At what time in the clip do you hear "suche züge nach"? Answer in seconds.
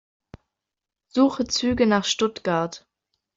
1.09-2.05